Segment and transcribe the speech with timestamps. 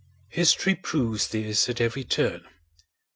[0.29, 2.43] History proves this at every turn.